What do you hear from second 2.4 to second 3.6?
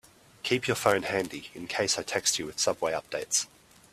with subway updates.